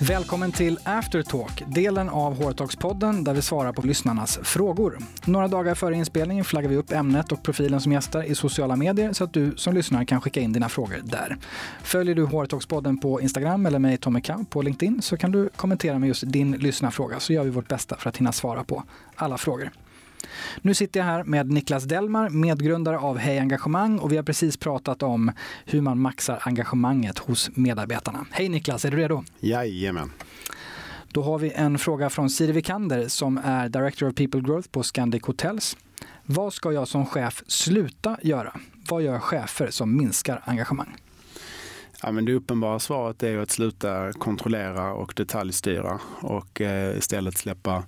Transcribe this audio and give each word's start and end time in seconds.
Välkommen 0.00 0.52
till 0.52 0.78
Aftertalk, 0.84 1.62
delen 1.66 2.08
av 2.08 2.42
Hårtalkspodden 2.42 3.24
där 3.24 3.34
vi 3.34 3.42
svarar 3.42 3.72
på 3.72 3.82
lyssnarnas 3.82 4.38
frågor. 4.42 4.98
Några 5.24 5.48
dagar 5.48 5.74
före 5.74 5.94
inspelningen 5.94 6.44
flaggar 6.44 6.68
vi 6.68 6.76
upp 6.76 6.92
ämnet 6.92 7.32
och 7.32 7.42
profilen 7.42 7.80
som 7.80 7.92
gästar 7.92 8.22
i 8.22 8.34
sociala 8.34 8.76
medier 8.76 9.12
så 9.12 9.24
att 9.24 9.32
du 9.32 9.56
som 9.56 9.74
lyssnar 9.74 10.04
kan 10.04 10.20
skicka 10.20 10.40
in 10.40 10.52
dina 10.52 10.68
frågor 10.68 11.00
där. 11.04 11.36
Följer 11.82 12.14
du 12.14 12.24
Hårtalkspodden 12.24 12.98
på 12.98 13.20
Instagram 13.20 13.66
eller 13.66 13.78
mig, 13.78 13.96
Tommy 13.96 14.20
Kau, 14.20 14.44
på 14.44 14.62
LinkedIn 14.62 15.02
så 15.02 15.16
kan 15.16 15.32
du 15.32 15.48
kommentera 15.56 15.98
med 15.98 16.08
just 16.08 16.24
din 16.26 16.52
lyssnarfråga 16.52 17.20
så 17.20 17.32
gör 17.32 17.44
vi 17.44 17.50
vårt 17.50 17.68
bästa 17.68 17.96
för 17.96 18.08
att 18.08 18.16
hinna 18.16 18.32
svara 18.32 18.64
på 18.64 18.82
alla 19.14 19.38
frågor. 19.38 19.70
Nu 20.62 20.74
sitter 20.74 21.00
jag 21.00 21.04
här 21.04 21.24
med 21.24 21.50
Niklas 21.50 21.84
Delmar, 21.84 22.30
medgrundare 22.30 22.98
av 22.98 23.18
Hej 23.18 23.38
Engagemang 23.38 23.98
och 23.98 24.12
vi 24.12 24.16
har 24.16 24.22
precis 24.22 24.56
pratat 24.56 25.02
om 25.02 25.32
hur 25.64 25.80
man 25.80 26.00
maxar 26.00 26.38
engagemanget 26.42 27.18
hos 27.18 27.50
medarbetarna. 27.54 28.26
Hej 28.30 28.48
Niklas, 28.48 28.84
är 28.84 28.90
du 28.90 28.96
redo? 28.96 29.24
Jajamän. 29.40 30.12
Då 31.08 31.22
har 31.22 31.38
vi 31.38 31.50
en 31.50 31.78
fråga 31.78 32.10
från 32.10 32.30
Siri 32.30 32.52
Vikander 32.52 33.08
som 33.08 33.40
är 33.44 33.68
Director 33.68 34.08
of 34.08 34.14
People 34.14 34.40
Growth 34.40 34.68
på 34.68 34.82
Scandic 34.82 35.22
Hotels. 35.22 35.76
Vad 36.22 36.52
ska 36.52 36.72
jag 36.72 36.88
som 36.88 37.06
chef 37.06 37.42
sluta 37.46 38.18
göra? 38.22 38.52
Vad 38.88 39.02
gör 39.02 39.18
chefer 39.18 39.70
som 39.70 39.96
minskar 39.96 40.42
engagemang? 40.44 40.96
Ja, 42.02 42.12
men 42.12 42.24
det 42.24 42.32
uppenbara 42.32 42.78
svaret 42.78 43.22
är 43.22 43.38
att 43.38 43.50
sluta 43.50 44.12
kontrollera 44.12 44.92
och 44.92 45.12
detaljstyra 45.16 46.00
och 46.20 46.60
eh, 46.60 46.98
istället 46.98 47.38
släppa, 47.38 47.84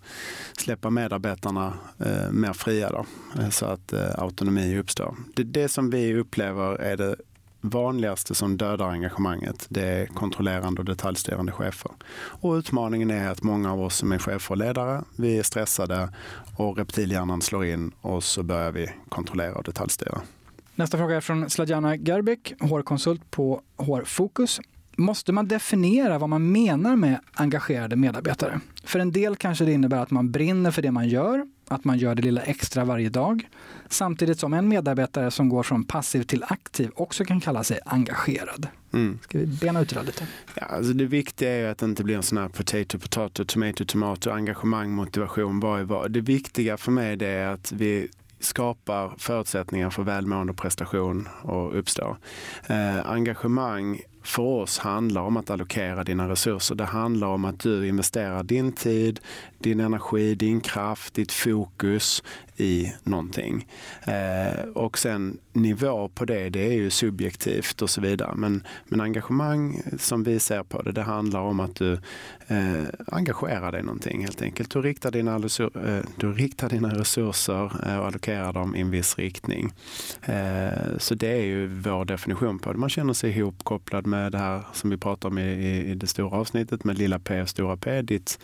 släppa 0.52 0.90
medarbetarna 0.90 1.72
eh, 1.98 2.30
mer 2.30 2.52
fria 2.52 2.90
då, 2.90 3.06
eh, 3.40 3.48
så 3.48 3.66
att 3.66 3.92
eh, 3.92 4.18
autonomi 4.18 4.78
uppstår. 4.78 5.16
Det, 5.36 5.42
det 5.44 5.68
som 5.68 5.90
vi 5.90 6.14
upplever 6.14 6.76
är 6.76 6.96
det 6.96 7.16
vanligaste 7.60 8.34
som 8.34 8.56
dödar 8.56 8.88
engagemanget, 8.88 9.66
det 9.68 9.82
är 9.82 10.06
kontrollerande 10.06 10.80
och 10.80 10.84
detaljstyrande 10.84 11.52
chefer. 11.52 11.90
Och 12.14 12.52
utmaningen 12.54 13.10
är 13.10 13.28
att 13.28 13.42
många 13.42 13.72
av 13.72 13.82
oss 13.82 13.96
som 13.96 14.12
är 14.12 14.18
chefer 14.18 14.50
och 14.50 14.56
ledare, 14.56 15.02
vi 15.16 15.38
är 15.38 15.42
stressade 15.42 16.12
och 16.56 16.78
reptilhjärnan 16.78 17.42
slår 17.42 17.64
in 17.64 17.92
och 18.00 18.24
så 18.24 18.42
börjar 18.42 18.72
vi 18.72 18.90
kontrollera 19.08 19.54
och 19.54 19.64
detaljstyra. 19.64 20.20
Nästa 20.78 20.98
fråga 20.98 21.16
är 21.16 21.20
från 21.20 21.50
Sladjana 21.50 21.96
Gerbek, 21.96 22.54
hårkonsult 22.60 23.30
på 23.30 23.62
Hårfokus. 23.76 24.60
Måste 24.96 25.32
man 25.32 25.48
definiera 25.48 26.18
vad 26.18 26.28
man 26.28 26.52
menar 26.52 26.96
med 26.96 27.20
engagerade 27.32 27.96
medarbetare? 27.96 28.60
För 28.84 28.98
en 28.98 29.12
del 29.12 29.36
kanske 29.36 29.64
det 29.64 29.72
innebär 29.72 29.96
att 29.96 30.10
man 30.10 30.30
brinner 30.30 30.70
för 30.70 30.82
det 30.82 30.90
man 30.90 31.08
gör, 31.08 31.46
att 31.68 31.84
man 31.84 31.98
gör 31.98 32.14
det 32.14 32.22
lilla 32.22 32.42
extra 32.42 32.84
varje 32.84 33.08
dag. 33.08 33.48
Samtidigt 33.88 34.38
som 34.38 34.54
en 34.54 34.68
medarbetare 34.68 35.30
som 35.30 35.48
går 35.48 35.62
från 35.62 35.84
passiv 35.84 36.22
till 36.22 36.44
aktiv 36.48 36.90
också 36.94 37.24
kan 37.24 37.40
kalla 37.40 37.64
sig 37.64 37.78
engagerad. 37.84 38.66
Mm. 38.92 39.18
Ska 39.22 39.38
vi 39.38 39.46
bena 39.46 39.80
ut 39.80 39.88
det 39.88 40.02
lite? 40.02 40.26
Ja, 40.54 40.62
alltså 40.62 40.92
det 40.92 41.04
viktiga 41.04 41.50
är 41.50 41.70
att 41.70 41.78
det 41.78 41.86
inte 41.86 42.04
blir 42.04 42.16
en 42.16 42.22
sån 42.22 42.38
här 42.38 42.48
potato, 42.48 42.98
potato, 42.98 43.44
tomato, 43.44 43.84
tomato, 43.84 44.30
engagemang, 44.30 44.90
motivation, 44.90 45.60
vad 45.60 45.80
är 45.80 45.84
vad. 45.84 46.12
Det 46.12 46.20
viktiga 46.20 46.76
för 46.76 46.92
mig 46.92 47.24
är 47.24 47.46
att 47.46 47.72
vi 47.72 48.08
skapar 48.40 49.14
förutsättningar 49.18 49.90
för 49.90 50.02
välmående 50.02 50.50
och 50.50 50.58
prestation 50.58 51.28
att 51.42 51.74
uppstå. 51.74 52.16
Eh, 52.66 53.10
engagemang 53.10 54.00
för 54.22 54.42
oss 54.42 54.78
handlar 54.78 55.22
om 55.22 55.36
att 55.36 55.50
allokera 55.50 56.04
dina 56.04 56.28
resurser. 56.28 56.74
Det 56.74 56.84
handlar 56.84 57.28
om 57.28 57.44
att 57.44 57.60
du 57.60 57.88
investerar 57.88 58.42
din 58.42 58.72
tid, 58.72 59.20
din 59.58 59.80
energi, 59.80 60.34
din 60.34 60.60
kraft, 60.60 61.14
ditt 61.14 61.32
fokus 61.32 62.22
i 62.60 62.92
någonting. 63.02 63.66
Eh, 64.02 64.64
och 64.74 64.98
sen 64.98 65.38
nivå 65.52 66.08
på 66.08 66.24
det, 66.24 66.48
det 66.50 66.66
är 66.66 66.72
ju 66.72 66.90
subjektivt 66.90 67.82
och 67.82 67.90
så 67.90 68.00
vidare. 68.00 68.34
Men, 68.36 68.62
men 68.84 69.00
engagemang 69.00 69.82
som 69.98 70.22
vi 70.22 70.40
ser 70.40 70.62
på 70.62 70.82
det, 70.82 70.92
det 70.92 71.02
handlar 71.02 71.40
om 71.40 71.60
att 71.60 71.76
du 71.76 71.92
eh, 72.46 72.84
engagerar 73.06 73.72
dig 73.72 73.80
i 73.80 73.84
någonting 73.84 74.22
helt 74.22 74.42
enkelt. 74.42 74.70
Du 74.70 74.82
riktar 74.82 75.10
dina, 75.10 75.36
eh, 75.36 76.04
du 76.16 76.32
riktar 76.32 76.68
dina 76.68 76.98
resurser 76.98 77.88
eh, 77.88 77.98
och 77.98 78.06
allokerar 78.06 78.52
dem 78.52 78.76
i 78.76 78.80
en 78.80 78.90
viss 78.90 79.18
riktning. 79.18 79.72
Eh, 80.22 80.98
så 80.98 81.14
det 81.14 81.28
är 81.28 81.44
ju 81.44 81.66
vår 81.66 82.04
definition 82.04 82.58
på 82.58 82.72
det. 82.72 82.78
Man 82.78 82.88
känner 82.88 83.12
sig 83.12 83.30
ihopkopplad 83.30 84.06
med 84.06 84.32
det 84.32 84.38
här 84.38 84.62
som 84.72 84.90
vi 84.90 84.96
pratar 84.96 85.28
om 85.28 85.38
i, 85.38 85.42
i, 85.42 85.90
i 85.90 85.94
det 85.94 86.06
stora 86.06 86.38
avsnittet 86.38 86.84
med 86.84 86.98
lilla 86.98 87.18
p 87.18 87.42
och 87.42 87.48
stora 87.48 87.76
p. 87.76 88.02
Ditt, 88.02 88.38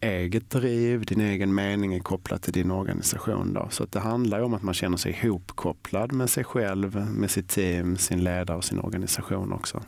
eget 0.00 0.50
driv, 0.50 1.04
din 1.04 1.20
egen 1.20 1.54
mening 1.54 1.94
är 1.94 2.00
kopplad 2.00 2.42
till 2.42 2.52
din 2.52 2.70
organisation. 2.70 3.52
Då. 3.52 3.68
Så 3.70 3.82
att 3.82 3.92
det 3.92 4.00
handlar 4.00 4.40
om 4.40 4.54
att 4.54 4.62
man 4.62 4.74
känner 4.74 4.96
sig 4.96 5.12
ihopkopplad 5.22 6.12
med 6.12 6.30
sig 6.30 6.44
själv, 6.44 6.96
med 6.96 7.30
sitt 7.30 7.48
team, 7.48 7.96
sin 7.96 8.24
ledare 8.24 8.56
och 8.56 8.64
sin 8.64 8.80
organisation 8.80 9.52
också. 9.52 9.82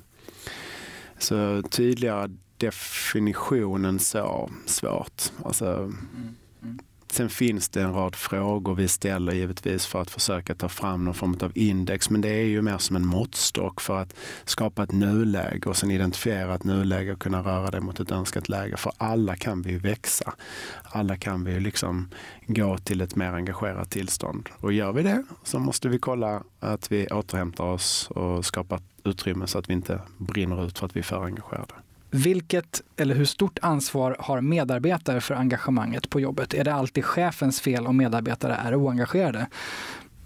Så 1.19 1.63
tydligare 1.63 2.31
definitionen 2.57 3.99
så 3.99 4.51
svårt. 4.67 5.23
Alltså, 5.45 5.67
mm. 5.75 6.35
Mm. 6.63 6.79
Sen 7.13 7.29
finns 7.29 7.69
det 7.69 7.83
en 7.83 7.93
rad 7.93 8.15
frågor 8.15 8.75
vi 8.75 8.89
ställer 8.89 9.33
givetvis 9.33 9.87
för 9.87 10.03
att 10.03 10.11
försöka 10.11 10.55
ta 10.55 10.69
fram 10.69 11.05
någon 11.05 11.15
form 11.15 11.37
av 11.43 11.53
index, 11.55 12.11
men 12.11 12.21
det 12.21 12.29
är 12.29 12.45
ju 12.45 12.63
mer 12.63 12.79
som 12.79 12.97
en 12.97 13.07
måttstock 13.07 13.81
för 13.81 13.99
att 13.99 14.15
skapa 14.45 14.83
ett 14.83 14.93
nuläge 14.93 15.69
och 15.69 15.77
sen 15.77 15.91
identifiera 15.91 16.55
ett 16.55 16.65
nuläge 16.65 17.13
och 17.13 17.19
kunna 17.19 17.43
röra 17.43 17.71
det 17.71 17.81
mot 17.81 18.01
ett 18.01 18.11
önskat 18.11 18.49
läge. 18.49 18.77
För 18.77 18.93
alla 18.97 19.37
kan 19.37 19.63
vi 19.63 19.71
ju 19.71 19.79
växa. 19.79 20.35
Alla 20.83 21.17
kan 21.17 21.45
vi 21.45 21.53
ju 21.53 21.61
liksom 21.61 22.09
gå 22.47 22.79
till 22.79 23.01
ett 23.01 23.17
mer 23.17 23.33
engagerat 23.33 23.91
tillstånd. 23.91 24.49
Och 24.61 24.73
gör 24.73 24.93
vi 24.93 25.03
det 25.03 25.25
så 25.45 25.59
måste 25.59 25.89
vi 25.89 25.99
kolla 25.99 26.43
att 26.61 26.93
vi 26.93 27.07
återhämtar 27.07 27.65
oss 27.65 28.11
och 28.11 28.45
skapar 28.45 28.81
utrymme 29.05 29.47
så 29.47 29.59
att 29.59 29.69
vi 29.69 29.73
inte 29.73 30.01
brinner 30.19 30.67
ut 30.67 30.79
för 30.79 30.87
att 30.87 30.97
vi 30.97 31.01
är 31.01 31.05
för 31.05 31.25
engagerade. 31.25 31.75
Vilket 32.11 32.83
eller 32.97 33.15
hur 33.15 33.25
stort 33.25 33.59
ansvar 33.63 34.17
har 34.19 34.41
medarbetare 34.41 35.21
för 35.21 35.35
engagemanget 35.35 36.11
på 36.11 36.21
jobbet? 36.21 36.55
Är 36.55 36.65
det 36.65 36.75
alltid 36.75 37.05
chefens 37.05 37.61
fel 37.61 37.87
om 37.87 37.97
medarbetare 37.97 38.55
är 38.55 38.75
oengagerade? 38.75 39.47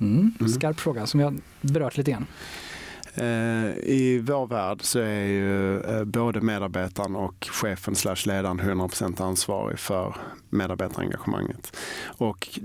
Mm, 0.01 0.35
mm. 0.41 0.53
skarp 0.53 0.81
fråga 0.81 1.07
som 1.07 1.21
har 1.21 1.35
berört 1.61 1.97
lite 1.97 2.11
grann. 2.11 2.27
Eh, 3.15 3.25
I 3.79 4.23
vår 4.23 4.47
värld 4.47 4.79
så 4.83 4.99
är 4.99 5.25
ju 5.25 5.81
eh, 5.81 6.05
både 6.05 6.41
medarbetaren 6.41 7.17
och 7.17 7.49
chefen 7.51 7.95
slash 7.95 8.17
ledaren 8.27 8.61
100% 8.61 9.23
ansvarig 9.23 9.79
för 9.79 10.17
medarbetarengagemanget. 10.51 11.77
Och 12.05 12.59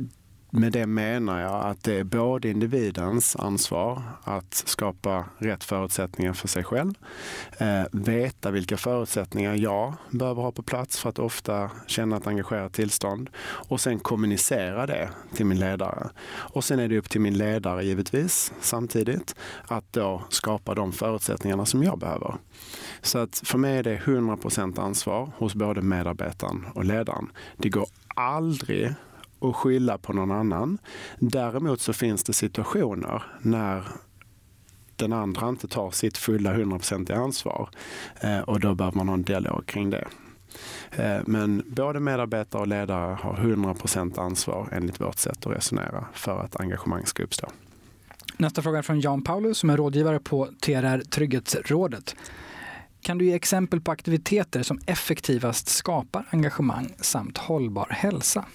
med 0.49 0.71
det 0.71 0.85
menar 0.85 1.41
jag 1.41 1.65
att 1.65 1.83
det 1.83 1.99
är 1.99 2.03
både 2.03 2.49
individens 2.49 3.35
ansvar 3.35 4.01
att 4.23 4.53
skapa 4.53 5.25
rätt 5.37 5.63
förutsättningar 5.63 6.33
för 6.33 6.47
sig 6.47 6.63
själv, 6.63 6.93
eh, 7.57 7.83
veta 7.91 8.51
vilka 8.51 8.77
förutsättningar 8.77 9.55
jag 9.55 9.93
behöver 10.11 10.41
ha 10.41 10.51
på 10.51 10.63
plats 10.63 10.99
för 10.99 11.09
att 11.09 11.19
ofta 11.19 11.71
känna 11.87 12.17
ett 12.17 12.27
engagerat 12.27 12.73
tillstånd 12.73 13.29
och 13.39 13.81
sen 13.81 13.99
kommunicera 13.99 14.85
det 14.85 15.09
till 15.33 15.45
min 15.45 15.59
ledare. 15.59 16.09
Och 16.29 16.63
sen 16.63 16.79
är 16.79 16.87
det 16.87 16.97
upp 16.97 17.09
till 17.09 17.21
min 17.21 17.37
ledare 17.37 17.85
givetvis 17.85 18.53
samtidigt 18.61 19.35
att 19.67 19.93
då 19.93 20.23
skapa 20.29 20.75
de 20.75 20.91
förutsättningarna 20.91 21.65
som 21.65 21.83
jag 21.83 21.99
behöver. 21.99 22.35
Så 23.01 23.17
att 23.17 23.41
för 23.45 23.57
mig 23.57 23.77
är 23.77 23.83
det 23.83 23.97
100% 23.97 24.79
ansvar 24.79 25.31
hos 25.37 25.55
både 25.55 25.81
medarbetaren 25.81 26.65
och 26.73 26.85
ledaren. 26.85 27.31
Det 27.57 27.69
går 27.69 27.87
aldrig 28.15 28.93
och 29.39 29.55
skylla 29.55 29.97
på 29.97 30.13
någon 30.13 30.31
annan. 30.31 30.77
Däremot 31.19 31.81
så 31.81 31.93
finns 31.93 32.23
det 32.23 32.33
situationer 32.33 33.23
när 33.41 33.83
den 34.95 35.13
andra 35.13 35.49
inte 35.49 35.67
tar 35.67 35.91
sitt 35.91 36.17
fulla 36.17 36.53
100% 36.53 37.13
ansvar 37.13 37.69
eh, 38.21 38.39
och 38.39 38.59
då 38.59 38.75
behöver 38.75 38.97
man 38.97 39.07
ha 39.07 39.13
en 39.13 39.23
dialog 39.23 39.65
kring 39.65 39.89
det. 39.89 40.07
Eh, 40.91 41.17
men 41.25 41.63
både 41.67 41.99
medarbetare 41.99 42.61
och 42.61 42.67
ledare 42.67 43.17
har 43.21 43.33
100% 43.33 44.19
ansvar 44.19 44.69
enligt 44.71 45.01
vårt 45.01 45.17
sätt 45.17 45.45
att 45.45 45.55
resonera 45.55 46.05
för 46.13 46.39
att 46.39 46.59
engagemang 46.59 47.05
ska 47.05 47.23
uppstå. 47.23 47.47
Nästa 48.37 48.61
fråga 48.61 48.77
är 48.77 48.81
från 48.81 48.99
Jan 48.99 49.23
Paulus 49.23 49.57
som 49.57 49.69
är 49.69 49.77
rådgivare 49.77 50.19
på 50.19 50.47
TRR 50.61 51.01
Trygghetsrådet. 51.09 52.15
Kan 53.01 53.17
du 53.17 53.25
ge 53.25 53.33
exempel 53.33 53.81
på 53.81 53.91
aktiviteter 53.91 54.63
som 54.63 54.79
effektivast 54.85 55.67
skapar 55.67 56.27
engagemang 56.29 56.93
samt 56.97 57.37
hållbar 57.37 57.87
hälsa? 57.89 58.45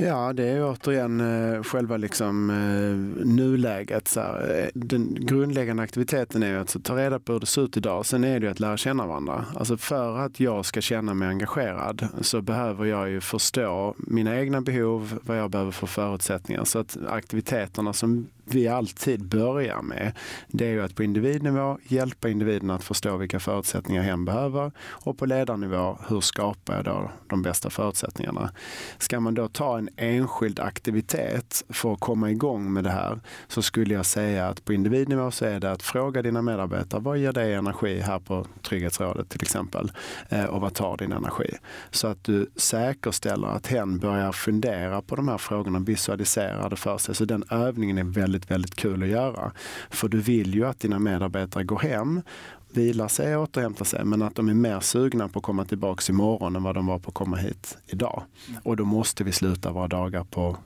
Ja, 0.00 0.32
det 0.32 0.48
är 0.48 0.64
återigen 0.64 1.20
eh, 1.20 1.62
själva 1.62 1.96
liksom, 1.96 2.50
eh, 2.50 3.26
nuläget. 3.26 4.08
Så 4.08 4.20
här. 4.20 4.60
Eh, 4.60 4.68
den 4.74 5.14
grundläggande 5.20 5.82
aktiviteten 5.82 6.42
är 6.42 6.56
att 6.56 6.84
ta 6.84 6.96
reda 6.96 7.18
på 7.18 7.32
hur 7.32 7.40
det 7.40 7.46
ser 7.46 7.62
ut 7.62 7.76
idag. 7.76 8.06
Sen 8.06 8.24
är 8.24 8.40
det 8.40 8.50
att 8.50 8.60
lära 8.60 8.76
känna 8.76 9.06
varandra. 9.06 9.44
Alltså 9.54 9.76
för 9.76 10.18
att 10.18 10.40
jag 10.40 10.64
ska 10.64 10.80
känna 10.80 11.14
mig 11.14 11.28
engagerad 11.28 12.08
så 12.20 12.42
behöver 12.42 12.84
jag 12.84 13.10
ju 13.10 13.20
förstå 13.20 13.94
mina 13.98 14.40
egna 14.40 14.60
behov, 14.60 15.18
vad 15.22 15.38
jag 15.38 15.50
behöver 15.50 15.72
för 15.72 15.86
förutsättningar. 15.86 16.64
Så 16.64 16.78
att 16.78 16.96
aktiviteterna 17.08 17.92
som 17.92 18.26
vi 18.54 18.68
alltid 18.68 19.24
börjar 19.28 19.82
med, 19.82 20.12
det 20.48 20.66
är 20.66 20.70
ju 20.70 20.82
att 20.82 20.94
på 20.94 21.02
individnivå 21.02 21.78
hjälpa 21.82 22.28
individen 22.28 22.70
att 22.70 22.84
förstå 22.84 23.16
vilka 23.16 23.40
förutsättningar 23.40 24.02
hen 24.02 24.24
behöver 24.24 24.72
och 24.80 25.18
på 25.18 25.26
ledarnivå, 25.26 25.98
hur 26.08 26.20
skapar 26.20 26.74
jag 26.74 26.84
då 26.84 27.10
de 27.26 27.42
bästa 27.42 27.70
förutsättningarna? 27.70 28.50
Ska 28.98 29.20
man 29.20 29.34
då 29.34 29.48
ta 29.48 29.78
en 29.78 29.88
enskild 29.96 30.60
aktivitet 30.60 31.64
för 31.68 31.92
att 31.92 32.00
komma 32.00 32.30
igång 32.30 32.72
med 32.72 32.84
det 32.84 32.90
här 32.90 33.20
så 33.48 33.62
skulle 33.62 33.94
jag 33.94 34.06
säga 34.06 34.48
att 34.48 34.64
på 34.64 34.72
individnivå 34.72 35.30
så 35.30 35.44
är 35.44 35.60
det 35.60 35.72
att 35.72 35.82
fråga 35.82 36.22
dina 36.22 36.42
medarbetare, 36.42 37.00
vad 37.00 37.18
ger 37.18 37.32
dig 37.32 37.54
energi 37.54 38.00
här 38.00 38.18
på 38.18 38.46
Trygghetsrådet 38.62 39.28
till 39.28 39.42
exempel? 39.42 39.92
Eh, 40.28 40.44
och 40.44 40.60
vad 40.60 40.74
tar 40.74 40.96
din 40.96 41.12
energi? 41.12 41.50
Så 41.90 42.06
att 42.06 42.24
du 42.24 42.50
säkerställer 42.56 43.48
att 43.48 43.66
hen 43.66 43.98
börjar 43.98 44.32
fundera 44.32 45.02
på 45.02 45.16
de 45.16 45.28
här 45.28 45.38
frågorna, 45.38 45.78
visualisera 45.78 46.68
det 46.68 46.76
för 46.76 46.98
sig. 46.98 47.14
Så 47.14 47.24
den 47.24 47.44
övningen 47.50 47.98
är 47.98 48.04
väldigt, 48.04 48.37
väldigt 48.46 48.74
kul 48.76 49.02
att 49.02 49.08
göra. 49.08 49.52
För 49.90 50.08
du 50.08 50.20
vill 50.20 50.54
ju 50.54 50.66
att 50.66 50.80
dina 50.80 50.98
medarbetare 50.98 51.64
går 51.64 51.78
hem 51.78 52.22
vilar 52.70 53.08
sig 53.08 53.36
och 53.36 53.42
återhämtar 53.42 53.84
sig, 53.84 54.04
men 54.04 54.22
att 54.22 54.34
de 54.34 54.48
är 54.48 54.54
mer 54.54 54.80
sugna 54.80 55.28
på 55.28 55.38
att 55.38 55.44
komma 55.44 55.64
tillbaka 55.64 56.12
imorgon 56.12 56.56
än 56.56 56.62
vad 56.62 56.74
de 56.74 56.86
var 56.86 56.98
på 56.98 57.08
att 57.08 57.14
komma 57.14 57.36
hit 57.36 57.78
idag. 57.86 58.22
Och 58.62 58.76
då 58.76 58.84
måste 58.84 59.24
vi 59.24 59.32
sluta 59.32 59.72
våra 59.72 59.88
dagar 59.88 60.24
på 60.24 60.56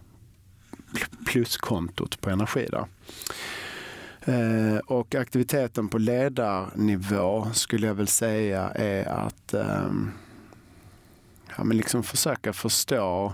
pluskontot 1.27 2.21
på 2.21 2.31
energi. 2.31 2.69
Då. 2.71 2.87
Eh, 4.33 4.77
och 4.77 5.15
aktiviteten 5.15 5.89
på 5.89 5.99
ledarnivå 5.99 7.51
skulle 7.53 7.87
jag 7.87 7.95
väl 7.95 8.09
säga 8.09 8.71
är 8.71 9.09
att 9.09 9.55
eh, 9.55 9.91
ja, 11.57 11.65
men 11.65 11.77
liksom 11.77 12.03
försöka 12.03 12.53
förstå 12.53 13.33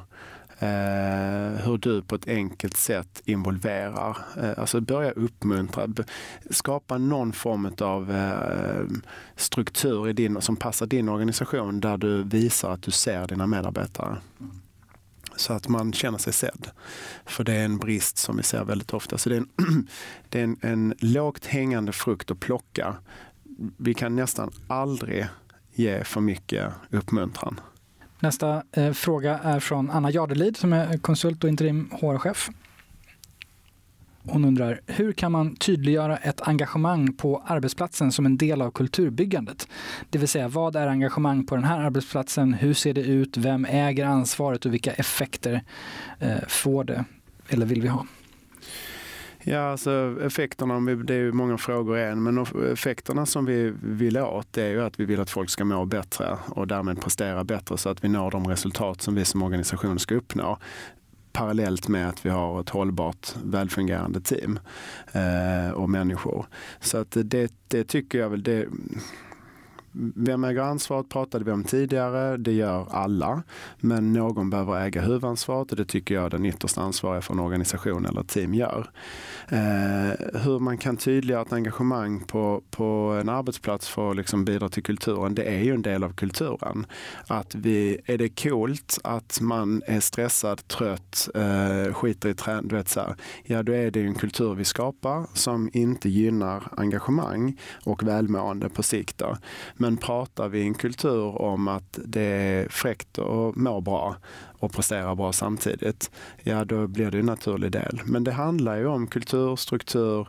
Eh, 0.60 1.47
hur 1.68 1.78
du 1.78 2.02
på 2.02 2.14
ett 2.14 2.28
enkelt 2.28 2.76
sätt 2.76 3.22
involverar. 3.24 4.18
Eh, 4.42 4.58
alltså 4.58 4.80
börja 4.80 5.10
uppmuntra, 5.10 5.88
skapa 6.50 6.98
någon 6.98 7.32
form 7.32 7.72
av 7.80 8.10
eh, 8.10 8.86
struktur 9.36 10.08
i 10.08 10.12
din, 10.12 10.40
som 10.40 10.56
passar 10.56 10.86
din 10.86 11.08
organisation 11.08 11.80
där 11.80 11.96
du 11.96 12.22
visar 12.22 12.70
att 12.70 12.82
du 12.82 12.90
ser 12.90 13.26
dina 13.26 13.46
medarbetare. 13.46 14.16
Så 15.36 15.52
att 15.52 15.68
man 15.68 15.92
känner 15.92 16.18
sig 16.18 16.32
sedd. 16.32 16.70
För 17.26 17.44
det 17.44 17.52
är 17.52 17.64
en 17.64 17.78
brist 17.78 18.18
som 18.18 18.36
vi 18.36 18.42
ser 18.42 18.64
väldigt 18.64 18.94
ofta. 18.94 19.18
Så 19.18 19.28
det 19.28 19.36
är 19.36 19.40
en, 19.40 19.86
det 20.28 20.40
är 20.40 20.44
en, 20.44 20.56
en 20.60 20.94
lågt 20.98 21.46
hängande 21.46 21.92
frukt 21.92 22.30
att 22.30 22.40
plocka. 22.40 22.96
Vi 23.76 23.94
kan 23.94 24.16
nästan 24.16 24.50
aldrig 24.66 25.26
ge 25.74 26.04
för 26.04 26.20
mycket 26.20 26.72
uppmuntran. 26.90 27.60
Nästa 28.20 28.62
eh, 28.72 28.92
fråga 28.92 29.38
är 29.38 29.60
från 29.60 29.90
Anna 29.90 30.10
Jardelid 30.10 30.56
som 30.56 30.72
är 30.72 30.98
konsult 30.98 31.44
och 31.44 31.50
interim 31.50 31.90
HR-chef. 32.00 32.50
Hon 34.22 34.44
undrar, 34.44 34.80
hur 34.86 35.12
kan 35.12 35.32
man 35.32 35.56
tydliggöra 35.56 36.16
ett 36.16 36.40
engagemang 36.40 37.12
på 37.12 37.42
arbetsplatsen 37.46 38.12
som 38.12 38.26
en 38.26 38.36
del 38.36 38.62
av 38.62 38.70
kulturbyggandet? 38.70 39.68
Det 40.10 40.18
vill 40.18 40.28
säga, 40.28 40.48
vad 40.48 40.76
är 40.76 40.86
engagemang 40.86 41.46
på 41.46 41.54
den 41.54 41.64
här 41.64 41.80
arbetsplatsen? 41.80 42.54
Hur 42.54 42.74
ser 42.74 42.94
det 42.94 43.00
ut? 43.00 43.36
Vem 43.36 43.64
äger 43.64 44.06
ansvaret 44.06 44.66
och 44.66 44.74
vilka 44.74 44.92
effekter 44.92 45.62
eh, 46.18 46.46
får 46.48 46.84
det? 46.84 47.04
Eller 47.48 47.66
vill 47.66 47.82
vi 47.82 47.88
ha? 47.88 48.06
Ja, 49.50 49.70
alltså 49.70 50.16
effekterna, 50.22 50.80
det 50.80 51.14
är 51.14 51.18
ju 51.18 51.32
många 51.32 51.58
frågor 51.58 51.98
än, 51.98 52.22
men 52.22 52.46
effekterna 52.72 53.26
som 53.26 53.46
vi 53.46 53.74
vill 53.82 54.18
åt 54.18 54.52
det 54.52 54.62
är 54.62 54.70
ju 54.70 54.82
att 54.82 55.00
vi 55.00 55.04
vill 55.04 55.20
att 55.20 55.30
folk 55.30 55.50
ska 55.50 55.64
må 55.64 55.84
bättre 55.84 56.38
och 56.48 56.66
därmed 56.66 57.00
prestera 57.00 57.44
bättre 57.44 57.78
så 57.78 57.88
att 57.88 58.04
vi 58.04 58.08
når 58.08 58.30
de 58.30 58.46
resultat 58.46 59.02
som 59.02 59.14
vi 59.14 59.24
som 59.24 59.42
organisation 59.42 59.98
ska 59.98 60.14
uppnå 60.14 60.58
parallellt 61.32 61.88
med 61.88 62.08
att 62.08 62.26
vi 62.26 62.30
har 62.30 62.60
ett 62.60 62.68
hållbart, 62.68 63.28
välfungerande 63.44 64.20
team 64.20 64.58
eh, 65.12 65.70
och 65.70 65.90
människor. 65.90 66.46
Så 66.80 66.98
att 66.98 67.16
det, 67.24 67.52
det 67.68 67.84
tycker 67.84 68.18
jag 68.18 68.30
väl, 68.30 68.42
det, 68.42 68.66
vem 69.92 70.44
äger 70.44 70.62
ansvaret 70.62 71.08
pratade 71.08 71.44
vi 71.44 71.50
om 71.50 71.64
tidigare. 71.64 72.36
Det 72.36 72.52
gör 72.52 72.86
alla. 72.90 73.42
Men 73.80 74.12
någon 74.12 74.50
behöver 74.50 74.80
äga 74.80 75.00
huvudansvaret 75.00 75.70
och 75.70 75.76
det 75.76 75.84
tycker 75.84 76.14
jag 76.14 76.30
den 76.30 76.44
yttersta 76.44 76.80
ansvariga 76.80 77.22
för 77.22 77.34
en 77.34 77.40
organisation 77.40 78.06
eller 78.06 78.22
team 78.22 78.54
gör. 78.54 78.90
Eh, 79.48 80.40
hur 80.40 80.58
man 80.58 80.78
kan 80.78 80.96
tydliggöra 80.96 81.42
ett 81.42 81.52
engagemang 81.52 82.24
på, 82.24 82.62
på 82.70 82.84
en 83.20 83.28
arbetsplats 83.28 83.88
för 83.88 84.10
att 84.10 84.16
liksom 84.16 84.44
bidra 84.44 84.68
till 84.68 84.82
kulturen, 84.82 85.34
det 85.34 85.42
är 85.42 85.62
ju 85.62 85.74
en 85.74 85.82
del 85.82 86.04
av 86.04 86.12
kulturen. 86.12 86.86
Att 87.26 87.54
vi, 87.54 87.98
är 88.04 88.18
det 88.18 88.42
coolt 88.42 88.98
att 89.04 89.40
man 89.40 89.82
är 89.86 90.00
stressad, 90.00 90.68
trött, 90.68 91.28
eh, 91.34 91.94
skiter 91.94 92.28
i 92.28 92.34
träning, 92.34 92.58
ja 93.44 93.62
då 93.62 93.72
är 93.72 93.90
det 93.90 94.00
en 94.00 94.14
kultur 94.14 94.54
vi 94.54 94.64
skapar 94.64 95.26
som 95.34 95.70
inte 95.72 96.08
gynnar 96.08 96.68
engagemang 96.76 97.60
och 97.84 98.02
välmående 98.02 98.68
på 98.68 98.82
sikt. 98.82 99.18
Då. 99.18 99.36
Men 99.74 99.87
pratar 99.96 100.48
vi 100.48 100.62
en 100.62 100.74
kultur 100.74 101.42
om 101.42 101.68
att 101.68 101.98
det 102.04 102.22
är 102.22 102.68
fräckt 102.68 103.18
att 103.18 103.56
må 103.56 103.80
bra 103.80 104.16
och 104.58 104.72
prestera 104.72 105.14
bra 105.14 105.32
samtidigt, 105.32 106.10
ja 106.42 106.64
då 106.64 106.86
blir 106.86 107.10
det 107.10 107.18
en 107.18 107.26
naturlig 107.26 107.72
del. 107.72 108.00
Men 108.04 108.24
det 108.24 108.32
handlar 108.32 108.76
ju 108.76 108.86
om 108.86 109.06
kultur, 109.06 109.56
struktur, 109.56 110.28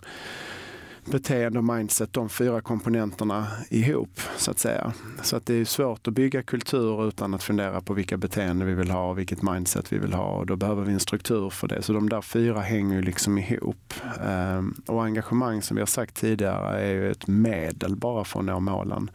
beteende 1.11 1.59
och 1.59 1.65
mindset, 1.65 2.13
de 2.13 2.29
fyra 2.29 2.61
komponenterna 2.61 3.47
ihop 3.69 4.21
så 4.37 4.51
att 4.51 4.59
säga. 4.59 4.93
Så 5.21 5.35
att 5.35 5.45
det 5.45 5.53
är 5.53 5.65
svårt 5.65 6.07
att 6.07 6.13
bygga 6.13 6.43
kultur 6.43 7.07
utan 7.07 7.33
att 7.33 7.43
fundera 7.43 7.81
på 7.81 7.93
vilka 7.93 8.17
beteenden 8.17 8.67
vi 8.67 8.73
vill 8.73 8.91
ha 8.91 9.09
och 9.09 9.17
vilket 9.17 9.41
mindset 9.41 9.93
vi 9.93 9.97
vill 9.97 10.13
ha 10.13 10.31
och 10.31 10.45
då 10.45 10.55
behöver 10.55 10.83
vi 10.83 10.93
en 10.93 10.99
struktur 10.99 11.49
för 11.49 11.67
det. 11.67 11.81
Så 11.81 11.93
de 11.93 12.09
där 12.09 12.21
fyra 12.21 12.59
hänger 12.59 12.95
ju 12.95 13.01
liksom 13.01 13.37
ihop. 13.37 13.93
Ehm, 14.27 14.81
och 14.87 15.03
engagemang 15.03 15.61
som 15.61 15.75
vi 15.75 15.81
har 15.81 15.87
sagt 15.87 16.15
tidigare 16.15 16.81
är 16.81 16.91
ju 16.91 17.11
ett 17.11 17.27
medel 17.27 17.95
bara 17.95 18.23
för 18.23 18.39
att 18.39 18.45
nå 18.45 18.59
målen. 18.59 19.11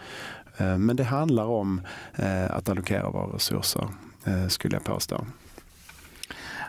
Ehm, 0.57 0.87
men 0.87 0.97
det 0.97 1.05
handlar 1.05 1.45
om 1.45 1.81
eh, 2.15 2.51
att 2.51 2.69
allokera 2.69 3.11
våra 3.11 3.37
resurser 3.37 3.89
eh, 4.25 4.49
skulle 4.49 4.77
jag 4.77 4.85
påstå. 4.85 5.27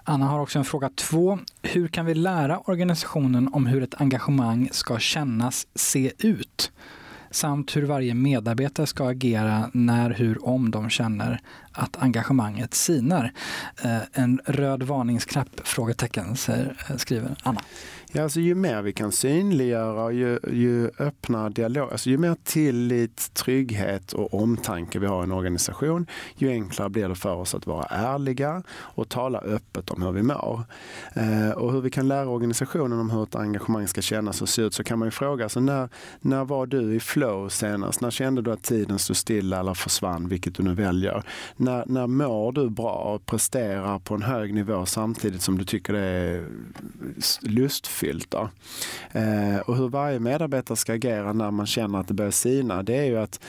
Anna 0.08 0.26
har 0.26 0.40
också 0.40 0.60
en 0.60 0.66
fråga 0.66 0.90
två. 0.96 1.40
Hur 1.62 1.88
kan 1.88 2.06
vi 2.06 2.14
lära 2.14 2.60
organisationen 2.60 3.50
om 3.54 3.66
hur 3.66 3.84
ett 3.84 4.02
engagemang 4.02 4.70
ska 4.72 5.00
kännas, 5.00 5.68
se 5.76 6.12
ut? 6.18 6.72
Samt 7.32 7.76
hur 7.76 7.86
varje 7.86 8.14
medarbetare 8.14 8.88
ska 8.88 9.10
agera 9.10 9.70
när, 9.74 10.10
hur, 10.10 10.46
om 10.46 10.72
de 10.72 10.90
känner 10.90 11.42
att 11.72 11.98
engagemanget 11.98 12.74
sinar. 12.74 13.32
Eh, 13.84 13.98
en 14.14 14.42
röd 14.46 14.84
varningsknapp? 14.84 15.50
Frågetecken, 15.64 16.36
eh, 16.50 16.96
skriver 16.98 17.36
Anna. 17.44 17.62
Ja, 18.18 18.24
alltså 18.24 18.40
ju 18.40 18.56
mer 18.56 18.82
vi 18.82 18.94
kan 18.94 19.12
synliggöra, 19.12 20.12
ju, 20.12 20.40
ju 20.52 20.92
öppnare 21.00 21.50
dialog, 21.50 21.92
alltså 21.92 22.10
ju 22.10 22.18
mer 22.18 22.36
tillit, 22.44 23.34
trygghet 23.34 24.14
och 24.14 24.34
omtanke 24.34 25.00
vi 25.00 25.06
har 25.06 25.22
i 25.22 25.24
en 25.24 25.32
organisation, 25.32 26.06
ju 26.36 26.50
enklare 26.50 26.90
blir 26.90 27.10
det 27.10 27.16
för 27.16 27.36
oss 27.36 27.56
att 27.56 27.68
vara 27.68 27.86
ärliga 27.86 28.64
och 28.70 29.10
tala 29.10 29.40
öppet 29.40 29.90
om 29.90 30.02
hur 30.02 30.12
vi 30.12 30.24
mår. 30.24 30.62
Eh, 31.14 31.50
och 31.50 31.72
hur 31.72 31.82
vi 31.82 31.90
kan 31.90 32.08
lära 32.08 32.30
organisationen 32.30 33.00
om 33.00 33.10
hur 33.10 33.24
ett 33.24 33.36
engagemang 33.36 33.88
ska 33.88 34.02
kännas 34.02 34.42
och 34.42 34.50
se 34.50 34.62
ut 34.62 34.74
så 34.74 34.84
kan 34.84 35.00
man 35.00 35.08
ju 35.08 35.12
fråga, 35.12 35.44
alltså 35.44 35.60
när, 35.60 35.90
när 36.20 36.46
var 36.46 36.66
du 36.66 36.96
i 36.96 37.00
flow 37.00 37.50
senast? 37.50 38.02
När 38.02 38.12
kände 38.12 38.42
du 38.42 38.52
att 38.52 38.64
tiden 38.64 39.00
stod 39.00 39.18
stilla 39.18 39.60
eller 39.60 39.74
försvann, 39.74 40.30
vilket 40.30 40.56
du 40.56 40.64
nu 40.64 40.74
väljer? 40.74 41.24
När, 41.58 41.84
när 41.88 42.08
mår 42.08 42.52
du 42.52 42.70
bra 42.70 42.94
och 42.94 43.26
presterar 43.26 44.00
på 44.00 44.16
en 44.16 44.22
hög 44.22 44.54
nivå 44.54 44.86
samtidigt 44.86 45.42
som 45.42 45.58
du 45.58 45.66
tycker 45.66 45.94
det 45.94 46.00
är 46.00 46.46
lustfyllt 47.42 48.05
uppfyllda. 48.06 48.50
Eh, 49.12 49.60
och 49.60 49.76
hur 49.76 49.90
varje 49.90 50.20
medarbetare 50.20 50.78
ska 50.78 50.94
agera 50.94 51.34
när 51.34 51.52
man 51.52 51.66
känner 51.66 52.00
att 52.00 52.08
det 52.08 52.14
börjar 52.14 52.32
sina, 52.32 52.84
det 52.84 52.96
är 52.96 53.06
ju 53.06 53.18
att 53.18 53.40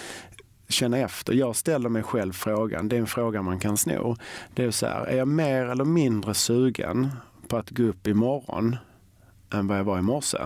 känna 0.69 0.99
efter. 0.99 1.35
Jag 1.35 1.57
ställer 1.57 1.89
mig 1.89 2.03
själv 2.03 2.33
frågan, 2.33 2.89
det 2.89 2.97
är 2.97 3.01
en 3.01 3.07
fråga 3.07 3.43
man 3.43 3.59
kan 3.59 3.77
sno. 3.77 4.17
Det 4.55 4.65
är 4.65 4.71
så 4.71 4.87
här, 4.87 5.05
är 5.07 5.17
jag 5.17 5.29
mer 5.29 5.67
eller 5.67 5.85
mindre 5.85 6.35
sugen 6.35 7.13
på 7.49 7.57
att 7.57 7.71
gå 7.71 7.83
upp 7.83 8.07
imorgon 8.07 8.77
än 9.53 9.67
vad 9.67 9.79
jag 9.79 9.85
var 9.85 9.99
i 9.99 10.03
morse? 10.03 10.39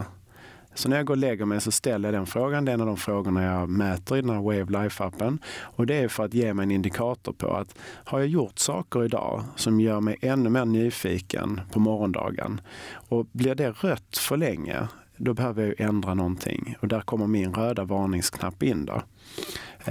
Så 0.74 0.88
när 0.88 0.96
jag 0.96 1.06
går 1.06 1.14
och 1.14 1.18
lägger 1.18 1.44
mig 1.44 1.60
så 1.60 1.70
ställer 1.70 2.08
jag 2.08 2.14
den 2.14 2.26
frågan. 2.26 2.64
Det 2.64 2.72
är 2.72 2.74
en 2.74 2.80
av 2.80 2.86
de 2.86 2.96
frågorna 2.96 3.44
jag 3.44 3.68
mäter 3.68 4.18
i 4.18 4.20
den 4.20 4.30
här 4.30 4.40
Wave 4.40 4.64
Life-appen. 4.64 5.38
Och 5.60 5.86
det 5.86 5.94
är 5.94 6.08
för 6.08 6.24
att 6.24 6.34
ge 6.34 6.54
mig 6.54 6.62
en 6.62 6.70
indikator 6.70 7.32
på 7.32 7.52
att 7.52 7.78
har 7.80 8.18
jag 8.18 8.28
gjort 8.28 8.58
saker 8.58 9.04
idag 9.04 9.44
som 9.56 9.80
gör 9.80 10.00
mig 10.00 10.16
ännu 10.22 10.50
mer 10.50 10.64
nyfiken 10.64 11.60
på 11.72 11.80
morgondagen 11.80 12.60
och 12.92 13.26
blir 13.32 13.54
det 13.54 13.70
rött 13.70 14.18
för 14.18 14.36
länge, 14.36 14.88
då 15.16 15.34
behöver 15.34 15.66
jag 15.66 15.80
ändra 15.88 16.14
någonting. 16.14 16.76
Och 16.80 16.88
där 16.88 17.00
kommer 17.00 17.26
min 17.26 17.54
röda 17.54 17.84
varningsknapp 17.84 18.62
in. 18.62 18.86
Då. 18.86 19.02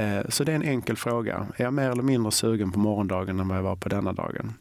Eh, 0.02 0.22
så 0.30 0.44
det 0.44 0.52
är 0.52 0.56
en 0.56 0.64
enkel 0.64 0.98
fråga. 0.98 1.48
Är 1.58 1.64
jag 1.64 1.74
mer 1.74 1.90
eller 1.90 2.04
mindre 2.04 2.32
sugen 2.32 2.72
på 2.72 2.80
morgondagen 2.80 3.40
än 3.40 3.48
vad 3.48 3.58
jag 3.58 3.64
var 3.64 3.76
på 3.76 3.90
denna 3.90 4.14
dagen? 4.14 4.54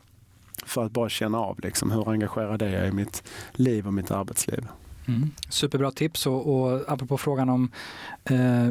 För 0.66 0.84
att 0.84 0.92
bara 0.92 1.08
känna 1.08 1.38
av 1.38 1.60
liksom, 1.60 1.90
hur 1.90 2.10
engagerad 2.10 2.62
är 2.62 2.78
jag 2.78 2.88
i 2.88 2.92
mitt 2.92 3.22
liv 3.52 3.86
och 3.86 3.94
mitt 3.94 4.10
arbetsliv. 4.10 4.68
Mm. 5.08 5.30
Superbra 5.48 5.90
tips 5.90 6.26
och, 6.26 6.46
och 6.46 6.92
apropå 6.92 7.18
frågan 7.18 7.48
om 7.48 7.70
eh, 8.24 8.68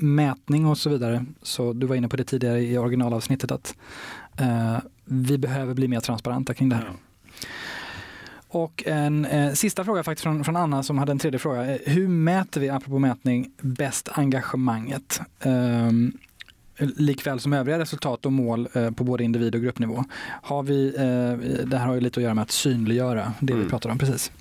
mätning 0.00 0.66
och 0.66 0.78
så 0.78 0.90
vidare. 0.90 1.24
Så 1.42 1.72
du 1.72 1.86
var 1.86 1.96
inne 1.96 2.08
på 2.08 2.16
det 2.16 2.24
tidigare 2.24 2.60
i 2.60 2.78
originalavsnittet 2.78 3.50
att 3.52 3.74
eh, 4.36 4.78
vi 5.04 5.38
behöver 5.38 5.74
bli 5.74 5.88
mer 5.88 6.00
transparenta 6.00 6.54
kring 6.54 6.68
det 6.68 6.76
här. 6.76 6.84
Ja. 6.84 7.48
Och 8.48 8.82
en 8.86 9.24
eh, 9.24 9.52
sista 9.52 9.84
fråga 9.84 10.02
faktiskt 10.02 10.22
från, 10.22 10.44
från 10.44 10.56
Anna 10.56 10.82
som 10.82 10.98
hade 10.98 11.12
en 11.12 11.18
tredje 11.18 11.38
fråga. 11.38 11.78
Hur 11.86 12.08
mäter 12.08 12.60
vi, 12.60 12.68
apropå 12.68 12.98
mätning, 12.98 13.50
bäst 13.60 14.08
engagemanget? 14.12 15.20
Um, 15.44 16.12
likväl 16.78 17.40
som 17.40 17.52
övriga 17.52 17.78
resultat 17.78 18.26
och 18.26 18.32
mål 18.32 18.68
eh, 18.72 18.90
på 18.90 19.04
både 19.04 19.24
individ 19.24 19.54
och 19.54 19.60
gruppnivå. 19.60 20.04
Har 20.42 20.62
vi, 20.62 20.88
eh, 20.96 21.64
det 21.66 21.78
här 21.78 21.86
har 21.86 21.94
ju 21.94 22.00
lite 22.00 22.20
att 22.20 22.24
göra 22.24 22.34
med 22.34 22.42
att 22.42 22.50
synliggöra 22.50 23.32
det 23.40 23.52
mm. 23.52 23.64
vi 23.64 23.70
pratar 23.70 23.90
om 23.90 23.98
precis. 23.98 24.32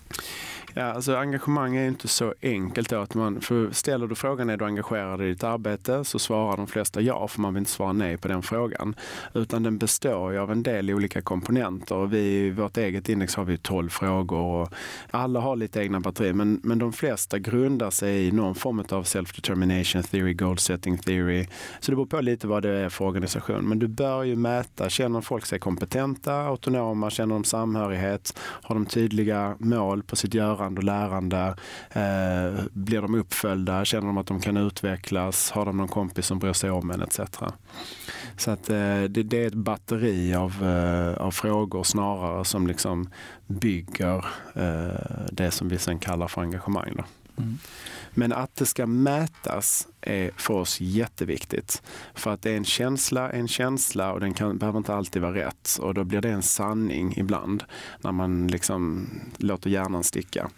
Ja, 0.75 0.83
alltså 0.83 1.15
engagemang 1.15 1.75
är 1.75 1.87
inte 1.87 2.07
så 2.07 2.33
enkelt. 2.41 2.89
Då 2.89 2.99
att 2.99 3.15
man, 3.15 3.41
för 3.41 3.71
ställer 3.71 4.07
du 4.07 4.15
frågan 4.15 4.49
är 4.49 4.57
du 4.57 4.65
engagerad 4.65 5.21
i 5.21 5.25
ditt 5.25 5.43
arbete 5.43 6.03
så 6.03 6.19
svarar 6.19 6.57
de 6.57 6.67
flesta 6.67 7.01
ja, 7.01 7.27
för 7.27 7.41
man 7.41 7.53
vill 7.53 7.61
inte 7.61 7.71
svara 7.71 7.93
nej 7.93 8.17
på 8.17 8.27
den 8.27 8.41
frågan. 8.41 8.95
Utan 9.33 9.63
den 9.63 9.77
består 9.77 10.31
ju 10.31 10.39
av 10.39 10.51
en 10.51 10.63
del 10.63 10.91
olika 10.91 11.21
komponenter. 11.21 11.95
Och 11.95 12.13
vi, 12.13 12.17
I 12.17 12.51
vårt 12.51 12.77
eget 12.77 13.09
index 13.09 13.35
har 13.35 13.45
vi 13.45 13.57
12 13.57 13.89
frågor 13.89 14.39
och 14.39 14.73
alla 15.11 15.39
har 15.39 15.55
lite 15.55 15.81
egna 15.81 15.99
batterier. 15.99 16.33
Men, 16.33 16.59
men 16.63 16.79
de 16.79 16.93
flesta 16.93 17.39
grundar 17.39 17.89
sig 17.89 18.27
i 18.27 18.31
någon 18.31 18.55
form 18.55 18.79
av 18.79 19.03
self-determination 19.03 20.03
theory, 20.03 20.33
goal 20.33 20.57
setting 20.57 20.97
theory. 20.97 21.47
Så 21.79 21.91
det 21.91 21.95
beror 21.95 22.05
på 22.05 22.21
lite 22.21 22.47
vad 22.47 22.63
det 22.63 22.69
är 22.69 22.89
för 22.89 23.05
organisation. 23.05 23.69
Men 23.69 23.79
du 23.79 23.87
bör 23.87 24.23
ju 24.23 24.35
mäta, 24.35 24.89
känner 24.89 25.21
folk 25.21 25.45
sig 25.45 25.59
kompetenta, 25.59 26.35
autonoma, 26.35 27.09
känner 27.09 27.35
de 27.35 27.43
samhörighet, 27.43 28.39
har 28.39 28.75
de 28.75 28.85
tydliga 28.85 29.55
mål 29.59 30.03
på 30.03 30.15
sitt 30.15 30.33
görande 30.33 30.62
lärande 30.63 30.79
och 30.79 30.83
lärande? 30.83 31.55
Eh, 31.89 32.63
blir 32.73 33.01
de 33.01 33.15
uppföljda? 33.15 33.85
Känner 33.85 34.07
de 34.07 34.17
att 34.17 34.27
de 34.27 34.39
kan 34.39 34.57
utvecklas? 34.57 35.51
Har 35.51 35.65
de 35.65 35.77
någon 35.77 35.87
kompis 35.87 36.25
som 36.25 36.39
bryr 36.39 36.53
sig 36.53 36.71
om 36.71 36.91
en 36.91 37.01
etc. 37.01 37.19
Så 38.37 38.51
att 38.51 38.69
eh, 38.69 39.03
det, 39.03 39.23
det, 39.23 39.43
är 39.43 39.47
ett 39.47 39.53
batteri 39.53 40.35
av, 40.35 40.63
eh, 40.63 41.21
av 41.21 41.31
frågor 41.31 41.83
snarare 41.83 42.45
som 42.45 42.67
liksom 42.67 43.09
bygger 43.47 44.25
eh, 44.55 45.27
det 45.31 45.51
som 45.51 45.69
vi 45.69 45.77
sen 45.77 45.99
kallar 45.99 46.27
för 46.27 46.41
engagemang. 46.41 46.93
Då. 46.97 47.03
Mm. 47.37 47.57
Men 48.11 48.33
att 48.33 48.55
det 48.55 48.65
ska 48.65 48.85
mätas 48.85 49.87
är 50.01 50.31
för 50.37 50.53
oss 50.53 50.81
jätteviktigt. 50.81 51.81
För 52.13 52.33
att 52.33 52.41
det 52.41 52.51
är 52.51 52.57
en 52.57 52.65
känsla, 52.65 53.31
en 53.31 53.47
känsla 53.47 54.13
och 54.13 54.19
den 54.19 54.33
kan, 54.33 54.57
behöver 54.57 54.77
inte 54.77 54.93
alltid 54.93 55.21
vara 55.21 55.33
rätt. 55.33 55.77
Och 55.81 55.93
då 55.93 56.03
blir 56.03 56.21
det 56.21 56.29
en 56.29 56.41
sanning 56.41 57.13
ibland 57.17 57.63
när 58.01 58.11
man 58.11 58.47
liksom 58.47 59.09
låter 59.37 59.69
hjärnan 59.69 60.03
sticka. 60.03 60.49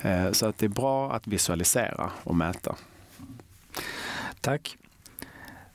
Eh, 0.00 0.32
så 0.32 0.46
att 0.46 0.58
det 0.58 0.66
är 0.66 0.70
bra 0.70 1.12
att 1.12 1.26
visualisera 1.26 2.10
och 2.24 2.36
mäta. 2.36 2.76
Tack. 4.40 4.76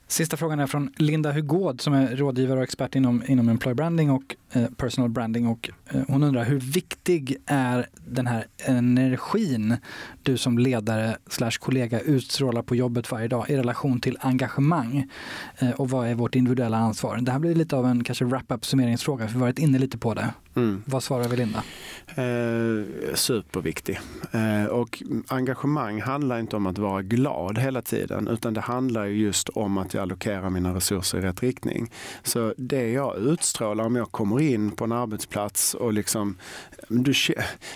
Sista 0.08 0.36
frågan 0.36 0.60
är 0.60 0.66
från 0.66 0.92
Linda 0.96 1.32
Hugård 1.32 1.80
som 1.80 1.94
är 1.94 2.16
rådgivare 2.16 2.58
och 2.58 2.64
expert 2.64 2.94
inom, 2.94 3.22
inom 3.26 3.48
employer 3.48 3.74
branding 3.74 4.10
och 4.10 4.36
personal 4.76 5.10
branding. 5.10 5.46
Och, 5.46 5.70
eh, 5.90 6.02
hon 6.08 6.22
undrar 6.22 6.44
hur 6.44 6.60
viktig 6.60 7.36
är 7.46 7.86
den 8.06 8.26
här 8.26 8.46
energin 8.56 9.76
du 10.22 10.36
som 10.36 10.58
ledare 10.58 11.16
slash 11.26 11.50
kollega 11.60 12.00
utstrålar 12.00 12.62
på 12.62 12.76
jobbet 12.76 13.12
varje 13.12 13.28
dag 13.28 13.50
i 13.50 13.56
relation 13.56 14.00
till 14.00 14.18
engagemang? 14.20 15.06
Eh, 15.58 15.70
och 15.70 15.90
vad 15.90 16.08
är 16.08 16.14
vårt 16.14 16.34
individuella 16.34 16.76
ansvar? 16.76 17.18
Det 17.22 17.32
här 17.32 17.38
blir 17.38 17.54
lite 17.54 17.76
av 17.76 17.86
en 17.86 18.04
kanske 18.04 18.24
wrap-up 18.24 18.64
summeringsfråga 18.64 19.26
för 19.26 19.32
vi 19.34 19.38
har 19.38 19.46
varit 19.46 19.58
inne 19.58 19.78
lite 19.78 19.98
på 19.98 20.14
det. 20.14 20.34
Mm. 20.56 20.82
Vad 20.86 21.02
svarar 21.02 21.28
vi 21.28 21.36
Linda? 21.36 21.62
Eh, 22.08 23.14
superviktig. 23.14 24.00
Eh, 24.32 24.64
och 24.64 25.02
engagemang 25.28 26.00
handlar 26.00 26.38
inte 26.38 26.56
om 26.56 26.66
att 26.66 26.78
vara 26.78 27.02
glad 27.02 27.58
hela 27.58 27.82
tiden 27.82 28.28
utan 28.28 28.54
det 28.54 28.60
handlar 28.60 29.04
just 29.04 29.48
om 29.48 29.78
att 29.78 29.94
jag 29.94 30.02
allokerar 30.02 30.50
mina 30.50 30.74
resurser 30.74 31.18
i 31.18 31.20
rätt 31.20 31.42
riktning. 31.42 31.92
Så 32.22 32.54
det 32.56 32.90
jag 32.90 33.18
utstrålar 33.18 33.84
om 33.84 33.96
jag 33.96 34.12
kommer 34.12 34.37
in 34.40 34.70
på 34.70 34.84
en 34.84 34.92
arbetsplats 34.92 35.74
och 35.74 35.92
liksom, 35.92 36.36
du, 36.88 37.12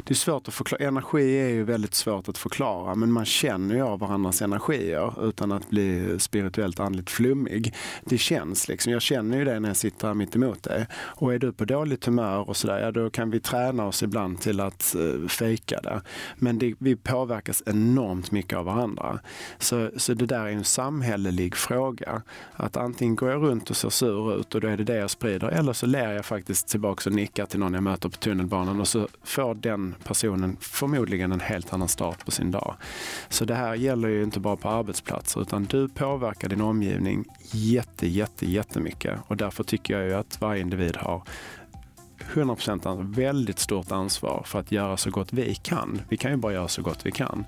det 0.04 0.10
är 0.10 0.14
svårt 0.14 0.48
att 0.48 0.54
förklara, 0.54 0.84
energi 0.88 1.38
är 1.38 1.48
ju 1.48 1.64
väldigt 1.64 1.94
svårt 1.94 2.28
att 2.28 2.38
förklara 2.38 2.94
men 2.94 3.12
man 3.12 3.24
känner 3.24 3.74
ju 3.74 3.82
av 3.82 3.98
varandras 3.98 4.42
energier 4.42 5.28
utan 5.28 5.52
att 5.52 5.70
bli 5.70 6.16
spirituellt 6.18 6.80
andligt 6.80 7.10
flummig. 7.10 7.74
Det 8.04 8.18
känns 8.18 8.68
liksom, 8.68 8.92
jag 8.92 9.02
känner 9.02 9.38
ju 9.38 9.44
det 9.44 9.60
när 9.60 9.68
jag 9.68 9.76
sitter 9.76 10.06
här 10.06 10.14
mitt 10.14 10.36
emot 10.36 10.62
dig. 10.62 10.86
Och 10.92 11.34
är 11.34 11.38
du 11.38 11.52
på 11.52 11.64
dåligt 11.64 12.04
humör 12.04 12.48
och 12.48 12.56
sådär, 12.56 12.80
ja 12.80 12.90
då 12.90 13.10
kan 13.10 13.30
vi 13.30 13.40
träna 13.40 13.86
oss 13.86 14.02
ibland 14.02 14.40
till 14.40 14.60
att 14.60 14.94
uh, 14.98 15.28
fejka 15.28 15.80
det. 15.80 16.02
Men 16.36 16.58
det, 16.58 16.74
vi 16.78 16.96
påverkas 16.96 17.62
enormt 17.66 18.30
mycket 18.30 18.58
av 18.58 18.64
varandra. 18.64 19.20
Så, 19.58 19.90
så 19.96 20.14
det 20.14 20.26
där 20.26 20.44
är 20.44 20.50
en 20.52 20.64
samhällelig 20.64 21.56
fråga. 21.56 22.22
Att 22.52 22.76
antingen 22.76 23.16
går 23.16 23.30
jag 23.30 23.42
runt 23.42 23.70
och 23.70 23.76
ser 23.76 23.90
sur 23.90 24.40
ut 24.40 24.54
och 24.54 24.60
då 24.60 24.68
är 24.68 24.76
det 24.76 24.84
det 24.84 24.96
jag 24.96 25.10
sprider 25.10 25.48
eller 25.48 25.72
så 25.72 25.86
ler 25.86 26.12
jag 26.12 26.24
faktiskt 26.24 26.51
tillbaka 26.54 27.10
och 27.10 27.16
nickar 27.16 27.46
till 27.46 27.60
någon 27.60 27.74
jag 27.74 27.82
möter 27.82 28.08
på 28.08 28.16
tunnelbanan 28.16 28.80
och 28.80 28.88
så 28.88 29.08
får 29.22 29.54
den 29.54 29.94
personen 30.04 30.56
förmodligen 30.60 31.32
en 31.32 31.40
helt 31.40 31.72
annan 31.72 31.88
start 31.88 32.24
på 32.24 32.30
sin 32.30 32.50
dag. 32.50 32.76
Så 33.28 33.44
det 33.44 33.54
här 33.54 33.74
gäller 33.74 34.08
ju 34.08 34.22
inte 34.22 34.40
bara 34.40 34.56
på 34.56 34.68
arbetsplatser 34.68 35.40
utan 35.40 35.64
du 35.64 35.88
påverkar 35.88 36.48
din 36.48 36.60
omgivning 36.60 37.24
jätte, 37.52 38.06
jätte, 38.06 38.50
jättemycket 38.50 39.18
och 39.26 39.36
därför 39.36 39.64
tycker 39.64 39.98
jag 39.98 40.08
ju 40.08 40.14
att 40.14 40.40
varje 40.40 40.60
individ 40.60 40.96
har 40.96 41.22
100% 42.34 43.14
väldigt 43.14 43.58
stort 43.58 43.92
ansvar 43.92 44.42
för 44.46 44.58
att 44.58 44.72
göra 44.72 44.96
så 44.96 45.10
gott 45.10 45.32
vi 45.32 45.54
kan. 45.54 46.02
Vi 46.08 46.16
kan 46.16 46.30
ju 46.30 46.36
bara 46.36 46.52
göra 46.52 46.68
så 46.68 46.82
gott 46.82 47.06
vi 47.06 47.10
kan. 47.10 47.44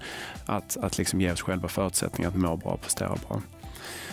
Att, 0.47 0.77
att 0.77 0.99
liksom 0.99 1.21
ge 1.21 1.33
oss 1.33 1.43
själva 1.43 1.69
förutsättningar 1.69 2.31
att 2.31 2.37
må 2.37 2.57
bra 2.57 2.73
och 2.73 2.83
prestera 2.83 3.17
bra. 3.29 3.43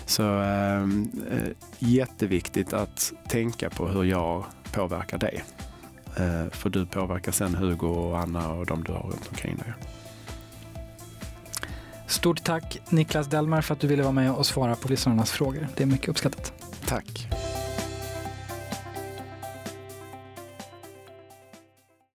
Så 0.06 0.24
ehm, 0.24 1.10
eh, 1.32 1.48
jätteviktigt 1.80 2.74
att 2.74 3.14
tänka 3.28 3.70
på 3.70 3.88
hur 3.88 4.04
jag 4.04 4.46
påverkar 4.72 5.18
dig. 5.18 5.44
Eh, 6.18 6.50
för 6.52 6.70
du 6.70 6.86
påverkar 6.86 7.32
sen 7.32 7.56
Hugo 7.56 7.88
och 7.88 8.20
Anna 8.20 8.52
och 8.52 8.66
de 8.66 8.84
du 8.84 8.92
har 8.92 9.02
runt 9.02 9.28
omkring 9.30 9.56
dig. 9.56 9.74
Stort 12.08 12.44
tack 12.44 12.82
Niklas 12.90 13.28
Delmar 13.28 13.62
för 13.62 13.74
att 13.74 13.80
du 13.80 13.88
ville 13.88 14.04
vara 14.04 14.12
med 14.12 14.32
och 14.32 14.46
svara 14.46 14.76
på 14.76 14.88
lyssnarnas 14.88 15.32
frågor. 15.32 15.68
Det 15.76 15.84
är 15.84 15.88
mycket 15.88 16.10
uppskattat. 16.10 16.54
Tack. 16.86 17.28